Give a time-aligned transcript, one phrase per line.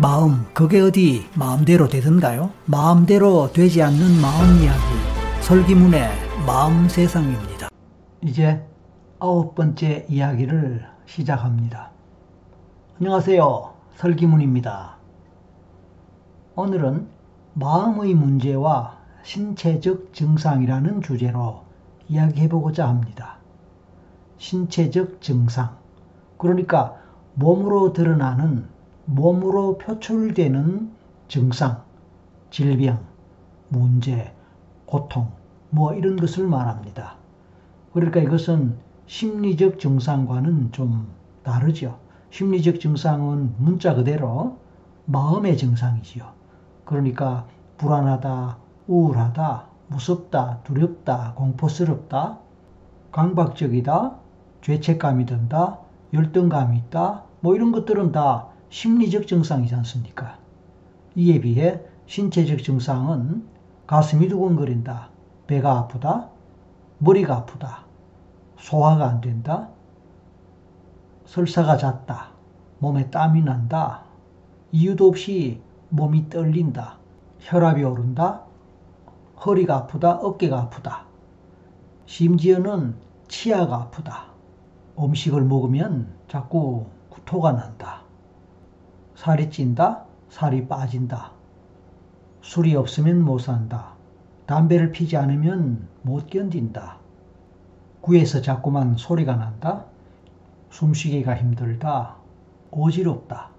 [0.00, 2.52] 마음, 그게 어디 마음대로 되던가요?
[2.64, 4.80] 마음대로 되지 않는 마음 이야기,
[5.42, 6.08] 설기문의
[6.46, 7.68] 마음 세상입니다.
[8.22, 8.64] 이제
[9.18, 11.90] 아홉 번째 이야기를 시작합니다.
[12.98, 13.74] 안녕하세요.
[13.96, 14.96] 설기문입니다.
[16.54, 17.06] 오늘은
[17.52, 21.64] 마음의 문제와 신체적 증상이라는 주제로
[22.08, 23.36] 이야기해보고자 합니다.
[24.38, 25.76] 신체적 증상.
[26.38, 26.94] 그러니까
[27.34, 28.66] 몸으로 드러나는,
[29.04, 30.90] 몸으로 표출되는
[31.28, 31.82] 증상,
[32.50, 32.98] 질병,
[33.68, 34.32] 문제,
[34.86, 35.30] 고통,
[35.70, 37.16] 뭐 이런 것을 말합니다.
[37.92, 38.76] 그러니까 이것은
[39.06, 41.08] 심리적 증상과는 좀
[41.42, 41.98] 다르죠.
[42.30, 44.58] 심리적 증상은 문자 그대로
[45.06, 46.24] 마음의 증상이지요.
[46.84, 52.38] 그러니까 불안하다, 우울하다, 무섭다, 두렵다, 공포스럽다,
[53.10, 54.16] 강박적이다,
[54.62, 55.78] 죄책감이 든다,
[56.12, 60.38] 열등감이 있다, 뭐 이런 것들은 다 심리적 증상이지 않습니까?
[61.16, 63.44] 이에 비해 신체적 증상은
[63.86, 65.10] 가슴이 두근거린다,
[65.48, 66.28] 배가 아프다,
[66.98, 67.84] 머리가 아프다,
[68.58, 69.68] 소화가 안 된다,
[71.24, 72.30] 설사가 잦다,
[72.78, 74.04] 몸에 땀이 난다,
[74.70, 76.98] 이유도 없이 몸이 떨린다,
[77.40, 78.42] 혈압이 오른다,
[79.44, 81.06] 허리가 아프다, 어깨가 아프다,
[82.06, 82.94] 심지어는
[83.26, 84.26] 치아가 아프다,
[84.96, 87.99] 음식을 먹으면 자꾸 구토가 난다,
[89.20, 91.32] 살이 찐다, 살이 빠진다,
[92.40, 93.92] 술이 없으면 못 산다,
[94.46, 96.96] 담배를 피지 않으면 못 견딘다,
[98.00, 99.84] 구에서 자꾸만 소리가 난다,
[100.70, 102.16] 숨쉬기가 힘들다,
[102.70, 103.50] 어지럽다,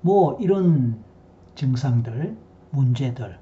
[0.00, 0.98] 뭐 이런
[1.54, 2.36] 증상들,
[2.72, 3.38] 문제들,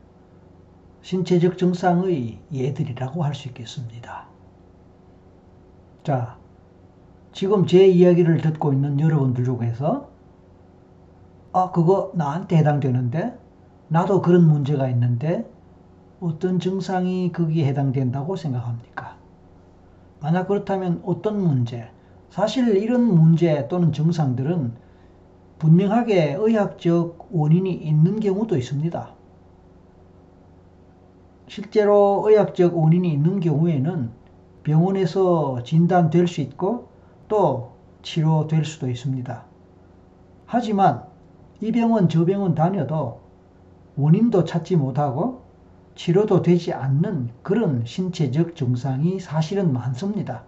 [1.00, 4.26] 신체적 증상의 예들이라고 할 수 있겠습니다.
[6.02, 6.36] 자,
[7.32, 10.17] 지금 제 이야기를 듣고 있는 여러분들 중에서
[11.58, 13.36] 아, 그거 나한테 해당되는데?
[13.88, 15.44] 나도 그런 문제가 있는데
[16.20, 19.16] 어떤 증상이 거기에 해당된다고 생각합니까?
[20.20, 21.90] 만약 그렇다면 어떤 문제?
[22.30, 24.72] 사실 이런 문제 또는 증상들은
[25.58, 29.14] 분명하게 의학적 원인이 있는 경우도 있습니다.
[31.48, 34.10] 실제로 의학적 원인이 있는 경우에는
[34.62, 36.86] 병원에서 진단될 수 있고
[37.26, 39.44] 또 치료될 수도 있습니다.
[40.46, 41.08] 하지만
[41.60, 43.20] 이 병원 저 병원 다녀도
[43.96, 45.42] 원인도 찾지 못하고
[45.96, 50.44] 치료도 되지 않는 그런 신체적 증상이 사실은 많습니다.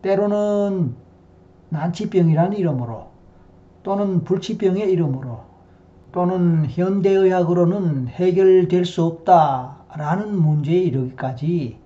[0.00, 0.94] 때로는
[1.68, 3.08] 난치병이라는 이름으로
[3.82, 5.40] 또는 불치병의 이름으로
[6.12, 11.78] 또는 현대의학으로는 해결될 수 없다라는 문제에 이르기까지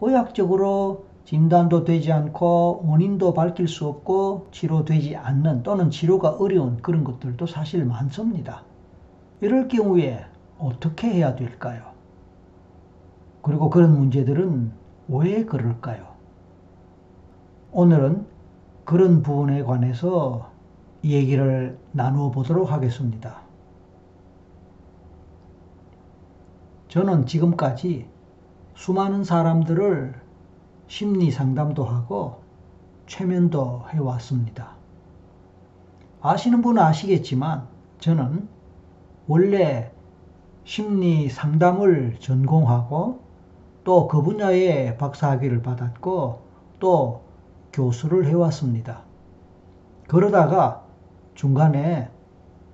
[0.00, 7.46] 의학적으로 진단도 되지 않고 원인도 밝힐 수 없고 치료되지 않는 또는 치료가 어려운 그런 것들도
[7.46, 8.62] 사실 많습니다.
[9.40, 10.24] 이럴 경우에
[10.58, 11.82] 어떻게 해야 될까요?
[13.42, 14.72] 그리고 그런 문제들은
[15.08, 16.06] 왜 그럴까요?
[17.72, 18.26] 오늘은
[18.84, 20.50] 그런 부분에 관해서
[21.02, 23.42] 얘기를 나누어 보도록 하겠습니다.
[26.88, 28.06] 저는 지금까지
[28.74, 30.23] 수많은 사람들을
[30.86, 32.42] 심리 상담도 하고
[33.06, 34.74] 최면도 해왔습니다.
[36.20, 37.66] 아시는 분은 아시겠지만
[37.98, 38.48] 저는
[39.26, 39.90] 원래
[40.64, 43.20] 심리 상담을 전공하고
[43.84, 46.40] 또 그 분야에 박사학위를 받았고
[46.80, 47.22] 또
[47.72, 49.02] 교수를 해왔습니다.
[50.08, 50.84] 그러다가
[51.34, 52.08] 중간에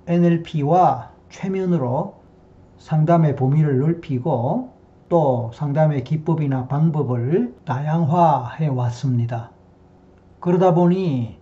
[0.07, 2.15] NLP와 최면으로
[2.77, 4.73] 상담의 범위를 넓히고
[5.11, 9.51] 또 상담의 기법이나 방법을 다양화해 왔습니다.
[10.39, 11.37] 그러다 보니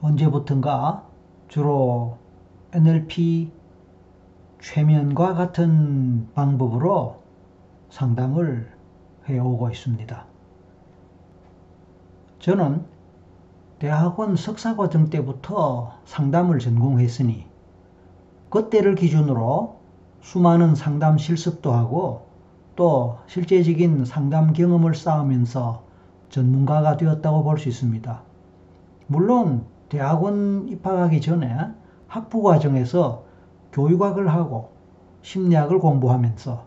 [0.00, 1.02] 언제부턴가
[1.48, 2.18] 주로
[2.72, 3.50] NLP
[4.62, 7.16] 최면과 같은 방법으로
[7.90, 8.70] 상담을
[9.28, 10.24] 해오고 있습니다.
[12.38, 12.84] 저는
[13.80, 17.44] 대학원 석사과정 때부터 상담을 전공했으니
[18.50, 19.80] 그때를 기준으로
[20.20, 22.27] 수많은 상담 실습도 하고
[22.78, 25.82] 또 실제적인 상담 경험을 쌓으면서
[26.28, 28.22] 전문가가 되었다고 볼 수 있습니다.
[29.08, 31.56] 물론 대학원 입학하기 전에
[32.06, 33.24] 학부 과정에서
[33.72, 34.70] 교육학을 하고
[35.22, 36.62] 심리학을 공부하면서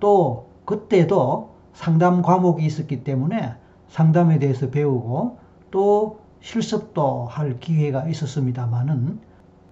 [0.00, 3.54] 또 그때도 상담 과목이 있었기 때문에
[3.88, 5.38] 상담에 대해서 배우고
[5.70, 9.18] 또 실습도 할 기회가 있었습니다만은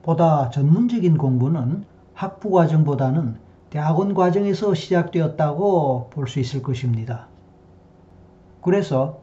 [0.02, 1.84] 보다 전문적인 공부는
[2.14, 7.28] 학부 과정보다는 대학원 과정에서 시작되었다고 볼 수 있을 것입니다.
[8.60, 9.20] 그래서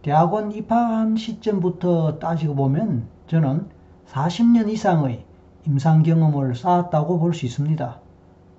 [0.00, 3.68] 대학원 입학한 시점부터 따지고 보면 저는
[4.08, 5.26] 40년 이상의
[5.66, 8.00] 임상 경험을 쌓았다고 볼 수 있습니다.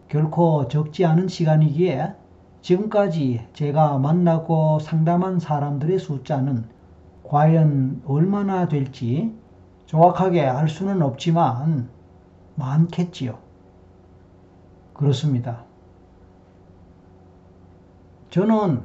[0.09, 2.13] 결코 적지 않은 시간이기에
[2.61, 6.65] 지금까지 제가 만나고 상담한 사람들의 숫자는
[7.23, 9.33] 과연 얼마나 될지
[9.87, 11.89] 정확하게 알 수는 없지만
[12.53, 13.50] 많겠지요.
[15.01, 15.63] 그렇습니다.
[18.29, 18.83] 저는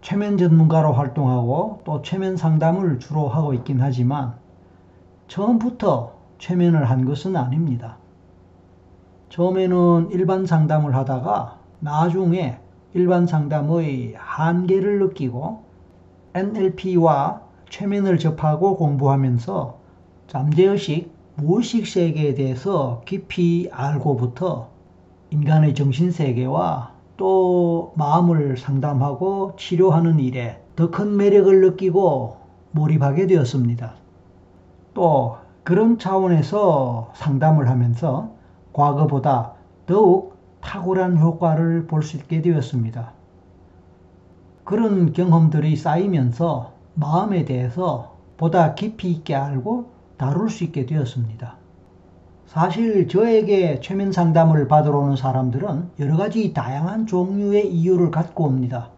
[0.00, 4.34] 최면 전문가로 활동하고 또 최면 상담을 주로 하고 있긴 하지만
[5.26, 7.98] 처음부터 최면을 한 것은 아닙니다.
[9.28, 12.58] 처음에는 일반 상담을 하다가 나중에
[12.94, 15.64] 일반 상담의 한계를 느끼고
[16.32, 19.78] NLP와 최면을 접하고 공부하면서
[20.28, 24.77] 잠재의식, 무의식 세계에 대해서 깊이 알고부터
[25.30, 32.36] 인간의 정신세계와 또 마음을 상담하고 치료하는 일에 더 큰 매력을 느끼고
[32.72, 33.94] 몰입하게 되었습니다.
[34.94, 38.30] 또 그런 차원에서 상담을 하면서
[38.72, 39.54] 과거보다
[39.86, 43.12] 더욱 탁월한 효과를 볼 수 있게 되었습니다.
[44.64, 51.56] 그런 경험들이 쌓이면서 마음에 대해서 보다 깊이 있게 알고 다룰 수 있게 되었습니다.
[52.48, 58.88] 사실 저에게 최면 상담을 받으러 오는 사람들은 여러 가지 다양한 종류의 이유를 갖고 옵니다.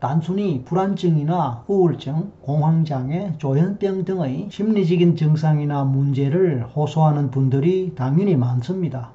[0.00, 9.12] 단순히 불안증이나 우울증, 공황장애, 조현병 등의 심리적인 증상이나 문제를 호소하는 분들이 당연히 많습니다.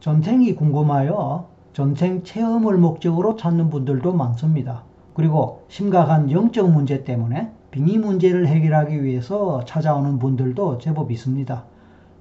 [0.00, 4.82] 전생이 궁금하여 전생 체험을 목적으로 찾는 분들도 많습니다.
[5.12, 11.75] 그리고 심각한 영적 문제 때문에 빙의 문제를 해결하기 위해서 찾아오는 분들도 제법 있습니다.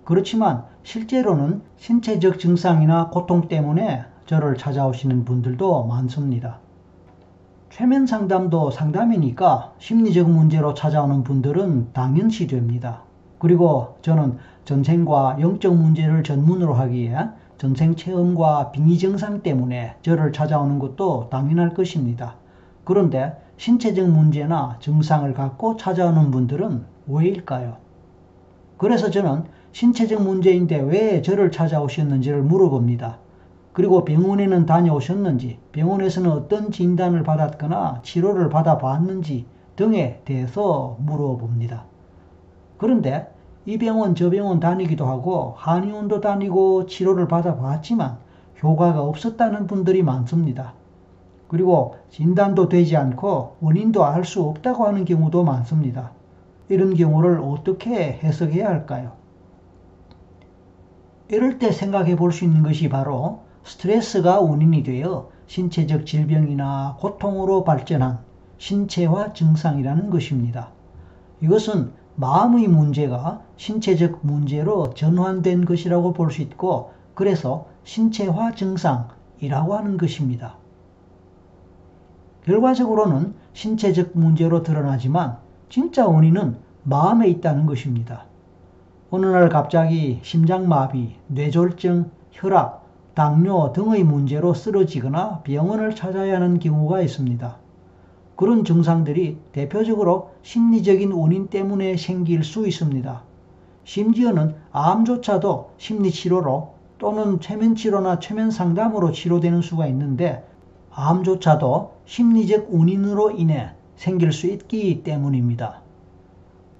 [0.06, 6.60] 그렇지만 실제로는 신체적 증상이나 고통 때문에 저를 찾아오시는 분들도 많습니다.
[7.72, 13.02] 최면 상담도 상담이니까 심리적 문제로 찾아오는 분들은 당연시 됩니다.
[13.40, 17.18] 그리고 저는 전생과 영적 문제를 전문으로 하기에
[17.58, 22.36] 전생 체험과 빙의 증상 때문에 저를 찾아오는 것도 당연할 것입니다.
[22.84, 27.78] 그런데 신체적 문제나 증상을 갖고 찾아오는 분들은 왜일까요?
[28.78, 33.18] 그래서 저는 신체적 문제인데 왜 저를 찾아오셨는지를 물어봅니다.
[33.74, 39.45] 그리고 병원에는 다녀오셨는지, 병원에서는 어떤 진단을 받았거나 치료를 받아봤는지
[39.75, 41.83] 등에 대해서 물어봅니다.
[42.77, 43.27] 그런데
[43.66, 48.16] 이 병원 저 병원 다니기도 하고 한의원도 다니고 치료를 받아봤지만
[48.63, 50.74] 효과가 없었다는 분들이 많습니다.
[51.50, 56.12] 그리고 진단도 되지 않고 원인도 알 수 없다고 하는 경우도 많습니다.
[56.69, 59.25] 이런 경우를 어떻게 해석해야 할까요?
[61.27, 68.19] 이럴 때 생각해 볼 수 있는 것이 바로 스트레스가 원인이 되어 신체적 질병이나 고통으로 발전한
[68.57, 70.69] 신체화 증상이라는 것입니다.
[71.42, 80.56] 이것은 마음의 문제가 신체적 문제로 전환된 것이라고 볼 수 있고 그래서 신체화 증상이라고 하는 것입니다.
[82.44, 85.38] 결과적으로는 신체적 문제로 드러나지만
[85.69, 88.25] 진짜 원인은 마음에 있다는 것입니다.
[89.15, 97.55] 어느 날 갑자기 심장마비, 뇌졸중, 혈압, 당뇨 등의 문제로 쓰러지거나 병원을 찾아야 하는 경우가 있습니다.
[98.36, 103.24] 그런 증상들이 대표적으로 심리적인 원인 때문에 생길 수 있습니다.
[103.86, 110.45] 심지어는 암조차도 심리치료로 또는 최면치료나 최면상담으로 치료되는 수가 있는데
[110.91, 115.79] 암조차도 심리적 원인으로 인해 생길 수 있기 때문입니다.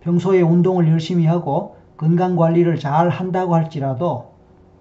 [0.01, 4.32] 평소에 운동을 열심히 하고 건강관리를 잘 한다고 할지라도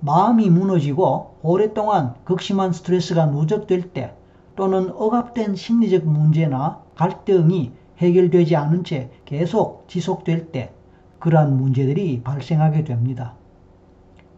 [0.01, 4.13] 마음이 무너지고 오랫동안 극심한 스트레스가 누적될 때
[4.57, 10.73] 또는 억압된 심리적 문제나 갈등이 해결되지 않은 채 계속 지속될 때
[11.19, 13.35] 그러한 문제들이 발생하게 됩니다.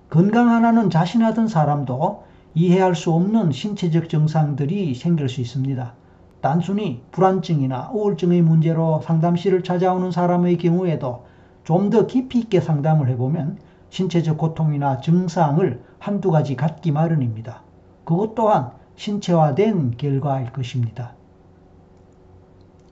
[0.08, 2.22] 건강 하나는 자신하던 사람도
[2.54, 5.92] 이해할 수 없는 신체적 증상들이 생길 수 있습니다.
[6.40, 11.24] 단순히 불안증이나 우울증의 문제로 상담실을 찾아오는 사람의 경우에도
[11.66, 13.58] 좀 더 깊이 있게 상담을 해보면
[13.90, 17.62] 신체적 고통이나 증상을 한두 가지 갖기 마련입니다.
[18.04, 21.14] 그것 또한 신체화된 결과일 것입니다.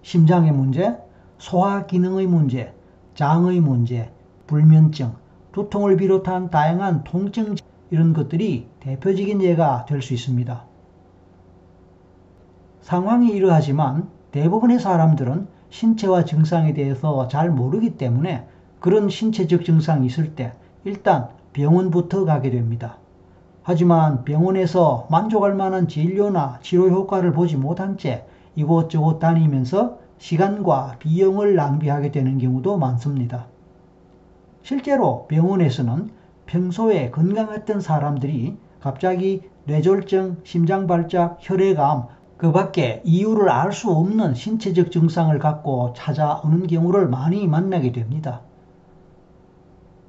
[0.03, 0.99] 심장의 문제,
[1.39, 2.75] 소화 기능의 문제,
[3.15, 4.11] 장의 문제,
[4.49, 5.13] 불면증,
[5.53, 7.55] 두통을 비롯한 다양한 통증
[7.91, 10.65] 이런 것들이 대표적인 예가 될 수 있습니다.
[12.81, 18.49] 상황이 이러하지만 대부분의 사람들은 신체와 증상에 대해서 잘 모르기 때문에
[18.85, 20.53] 그런 신체적 증상이 있을 때
[20.85, 22.99] 일단 병원부터 가게 됩니다.
[23.63, 32.13] 하지만 병원에서 만족할 만한 진료나 치료 효과를 보지 못한 채 이곳저곳 다니면서 시간과 비용을 낭비하게
[32.13, 33.47] 되는 경우도 많습니다.
[34.63, 36.11] 실제로 병원에서는
[36.45, 42.03] 평소에 건강했던 사람들이 갑자기 뇌졸중, 심장발작, 혈액암,
[42.37, 48.43] 그 밖에 이유를 알 수 없는 신체적 증상을 갖고 찾아오는 경우를 많이 만나게 됩니다.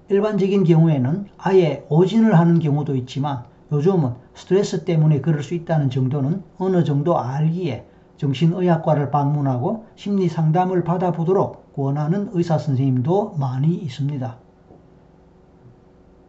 [0.10, 6.84] 일반적인 경우에는 아예 오진을 하는 경우도 있지만 요즘은 스트레스 때문에 그럴 수 있다는 정도는 어느
[6.84, 7.86] 정도 알기에
[8.18, 14.38] 정신의학과를 방문하고 심리 상담을 받아보도록 권하는 의사 선생님도 많이 있습니다.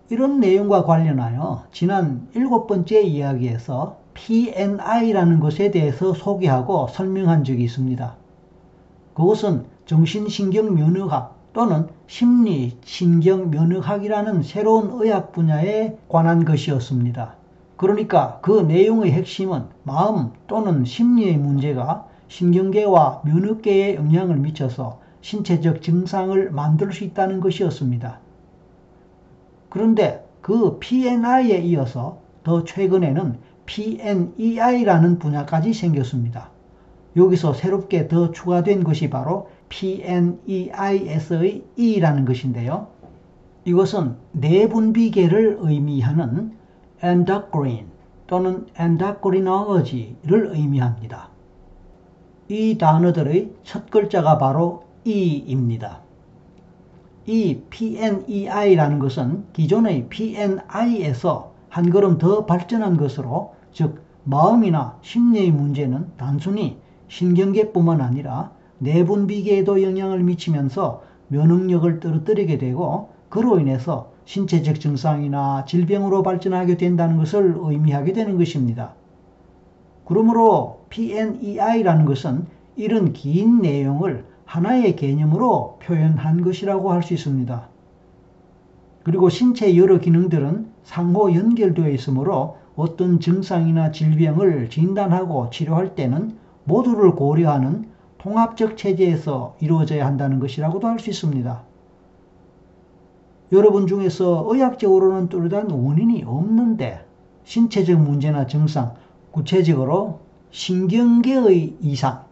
[0.08, 8.16] 이런 내용과 관련하여 지난 일곱 번째 이야기에서 PNI라는 것에 대해서 소개하고 설명한 적이 있습니다.
[9.14, 17.34] 그것은 정신신경면역학 또는 심리 신경 면역학이라는 새로운 의학 분야에 관한 것이었습니다.
[17.78, 26.92] 그러니까 그 내용의 핵심은 마음 또는 심리의 문제가 신경계와 면역계에 영향을 미쳐서 신체적 증상을 만들
[26.92, 28.20] 수 있다는 것이었습니다.
[29.70, 36.50] 그런데 그 PNI에 이어서 더 최근에는 PNEI라는 분야까지 생겼습니다.
[37.16, 42.88] 여기서 새롭게 더 추가된 것이 바로 PNEIS의 E라는 것인데요.
[43.64, 46.56] 이것은 내분비계를 의미하는
[47.02, 47.86] endocrine
[48.26, 51.30] 또는 endocrinology를 의미합니다.
[52.48, 56.00] 이 단어들의 첫 글자가 바로 E입니다.
[57.26, 66.78] 이 PNEI라는 것은 기존의 PNI에서 한 걸음 더 발전한 것으로 즉 마음이나 심리의 문제는 단순히
[67.08, 76.76] 신경계뿐만 아니라 내분 비계에도 영향을 미치면서 면역력을 떨어뜨리게 되고 그로 인해서 신체적 증상이나 질병으로 발전하게
[76.76, 78.94] 된다는 것을 의미하게 되는 것입니다.
[80.04, 87.68] 그러므로 PNEI라는 것은 이런 긴 내용을 하나의 개념으로 표현한 것이라고 할 수 있습니다.
[89.02, 97.86] 그리고 신체 여러 기능들은 상호 연결되어 있으므로 어떤 증상이나 질병을 진단하고 치료할 때는 모두를 고려하는
[98.18, 101.62] 통합적 체제에서 이루어져야 한다는 것이라고도 할 수 있습니다.
[103.52, 107.04] 여러분 중에서 의학적으로는 뚜렷한 원인이 없는데
[107.44, 108.94] 신체적 문제나 증상,
[109.30, 110.20] 구체적으로
[110.50, 112.24] 신경계의 이상,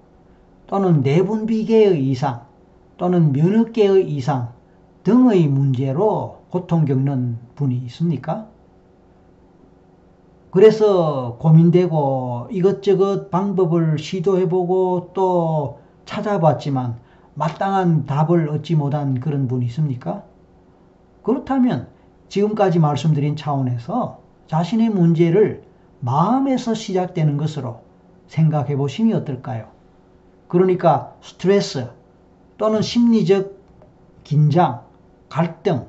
[0.67, 2.43] 또는 내분비계의 이상
[2.97, 4.53] 또는 면역계의 이상
[5.03, 8.49] 등의 문제로 고통 겪는 분이 있습니까?
[10.54, 16.96] 그래서 고민되고 이것저것 방법을 시도해보고 또 찾아봤지만
[17.34, 20.23] 마땅한 답을 얻지 못한 그런 분이 있습니까?
[21.25, 21.88] 그렇다면
[22.28, 25.64] 지금까지 말씀드린 차원에서 자신의 문제를
[25.99, 27.80] 마음에서 시작되는 것으로
[28.28, 29.66] 생각해 보심이 어떨까요?
[30.46, 31.90] 그러니까 스트레스
[32.58, 33.58] 또는 심리적
[34.23, 34.82] 긴장,
[35.28, 35.84] 갈등,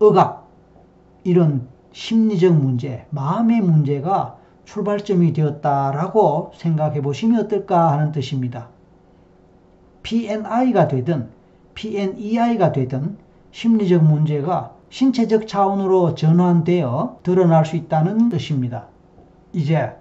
[0.00, 0.48] 억압,
[1.22, 8.68] 이런 심리적 문제, 마음의 문제가 출발점이 되었다라고 생각해 보시면 어떨까 하는 뜻입니다.
[10.02, 11.28] PNI가 되든
[11.74, 13.16] PNEI가 되든
[13.50, 18.86] 심리적 문제가 신체적 차원으로 전환되어 드러날 수 있다는 뜻입니다.
[19.52, 19.92] 이제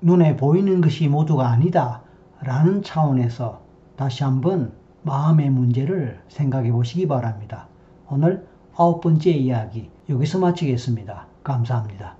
[0.00, 2.02] 눈에 보이는 것이 모두가 아니다.
[2.40, 3.60] 라는 차원에서
[3.96, 4.72] 다시 한번
[5.02, 7.68] 마음의 문제를 생각해 보시기 바랍니다.
[8.08, 8.46] 오늘
[8.76, 11.31] 아홉 번째 이야기 여기서 마치겠습니다.
[11.44, 12.16] 감사합니다.